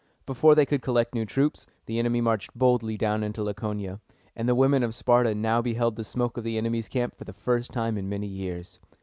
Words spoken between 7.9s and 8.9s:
in many years.